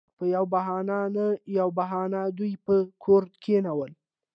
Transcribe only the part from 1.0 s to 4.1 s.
نـه يـوه بهـانـه دوي پـه کـور کېـنول.